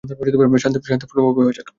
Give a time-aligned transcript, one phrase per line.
[0.83, 1.67] শান্তিপূর্ণভাবে হয়ে যাক।